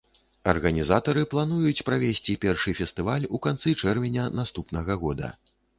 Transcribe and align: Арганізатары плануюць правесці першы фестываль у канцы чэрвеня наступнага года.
Арганізатары 0.53 1.21
плануюць 1.33 1.85
правесці 1.89 2.39
першы 2.47 2.75
фестываль 2.81 3.29
у 3.35 3.45
канцы 3.47 3.79
чэрвеня 3.81 4.29
наступнага 4.43 5.03
года. 5.07 5.37